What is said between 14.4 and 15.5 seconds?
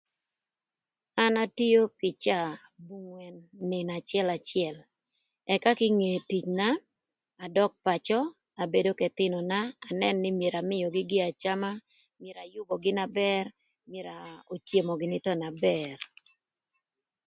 ocemo gïnï thon na